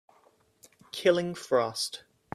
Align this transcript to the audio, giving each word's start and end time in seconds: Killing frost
Killing 0.91 1.35
frost 1.35 2.05